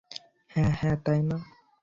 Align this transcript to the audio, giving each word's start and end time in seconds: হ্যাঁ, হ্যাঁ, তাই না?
হ্যাঁ, 0.51 0.71
হ্যাঁ, 0.71 0.95
তাই 1.05 1.21
না? 1.23 1.37